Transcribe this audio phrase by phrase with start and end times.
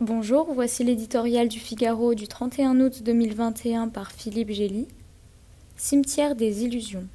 [0.00, 4.88] Bonjour, voici l'éditorial du Figaro du 31 août 2021 par Philippe Gély.
[5.78, 7.06] Cimetière des illusions.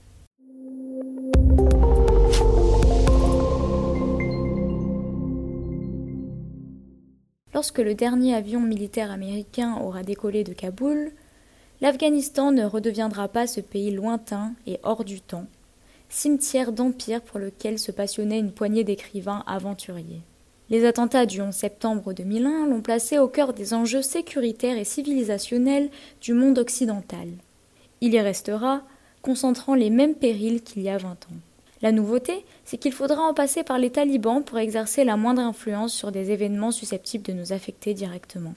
[7.53, 11.11] Lorsque le dernier avion militaire américain aura décollé de Kaboul,
[11.81, 15.45] l'Afghanistan ne redeviendra pas ce pays lointain et hors du temps,
[16.09, 20.23] cimetière d'empire pour lequel se passionnait une poignée d'écrivains aventuriers.
[20.71, 25.89] Les attentats du 11 septembre 2001 l'ont placé au cœur des enjeux sécuritaires et civilisationnels
[26.21, 27.27] du monde occidental.
[27.99, 28.81] Il y restera,
[29.21, 31.39] concentrant les mêmes périls qu'il y a vingt ans.
[31.81, 35.93] La nouveauté, c'est qu'il faudra en passer par les talibans pour exercer la moindre influence
[35.93, 38.53] sur des événements susceptibles de nous affecter directement.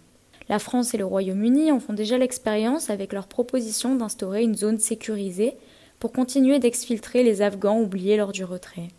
[0.49, 4.79] La France et le Royaume-Uni en font déjà l'expérience avec leur proposition d'instaurer une zone
[4.79, 5.57] sécurisée
[5.99, 8.91] pour continuer d'exfiltrer les Afghans oubliés lors du retrait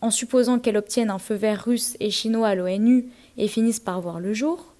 [0.00, 3.06] en supposant qu'elle obtienne un feu vert russe et chinois à l'ONU
[3.36, 4.74] et finisse par voir le jour,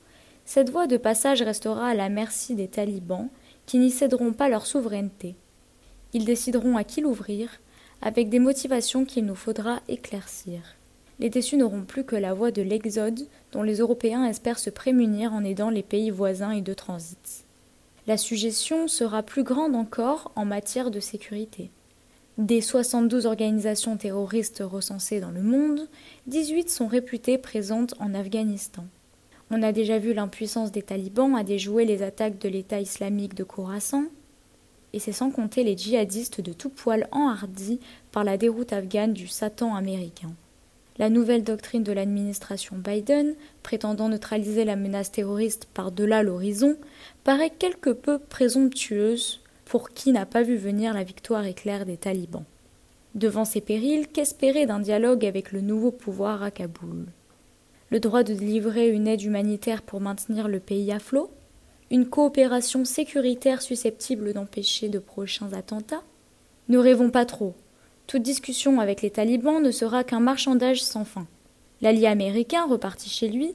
[0.45, 3.29] cette voie de passage restera à la merci des talibans
[3.67, 5.37] qui n'y céderont pas leur souveraineté.
[6.15, 7.51] Ils décideront à qui l'ouvrir,
[8.01, 10.61] avec des motivations qu'il nous faudra éclaircir.
[11.19, 15.33] Les déçus n'auront plus que la voie de l'exode dont les Européens espèrent se prémunir
[15.33, 17.45] en aidant les pays voisins et de transit.
[18.07, 21.71] La suggestion sera plus grande encore en matière de sécurité.
[22.39, 25.89] Des 72 organisations terroristes recensées dans le monde,
[26.29, 28.85] 18 sont réputées présentes en Afghanistan.
[29.51, 33.43] On a déjà vu l'impuissance des talibans à déjouer les attaques de l'État islamique de
[33.43, 34.05] Khorasan,
[34.93, 37.81] et c'est sans compter les djihadistes de tout poil enhardis
[38.13, 40.31] par la déroute afghane du Satan américain.
[40.99, 46.77] La nouvelle doctrine de l'administration Biden, prétendant neutraliser la menace terroriste par-delà l'horizon,
[47.25, 52.45] paraît quelque peu présomptueuse pour qui n'a pas vu venir la victoire éclair des talibans.
[53.15, 57.05] Devant ces périls, qu'espérer d'un dialogue avec le nouveau pouvoir à Kaboul?
[57.91, 61.31] Le droit de délivrer une aide humanitaire pour maintenir le pays à flot?
[61.91, 66.03] Une coopération sécuritaire susceptible d'empêcher de prochains attentats?
[66.69, 67.55] Ne rêvons pas trop.
[68.07, 71.27] Toute discussion avec les talibans ne sera qu'un marchandage sans fin.
[71.83, 73.53] L'allié américain reparti chez lui,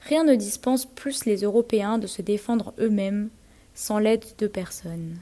[0.00, 3.30] rien ne dispense plus les Européens de se défendre eux-mêmes
[3.74, 5.16] sans l'aide de personne.